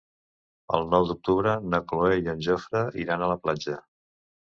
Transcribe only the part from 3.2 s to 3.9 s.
a la platja.